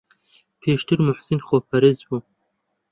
[0.61, 2.19] پێشتر موحسین خۆپەرست بوو.